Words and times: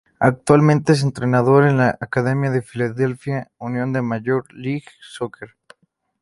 Actualmente 0.17 0.93
es 0.93 1.03
entrenador 1.03 1.63
en 1.63 1.77
la 1.77 1.95
academia 2.01 2.49
del 2.49 2.63
Philadelphia 2.63 3.51
Union 3.59 3.93
de 3.93 3.99
la 3.99 4.03
Major 4.03 4.43
League 4.51 4.85
Soccer. 4.99 5.51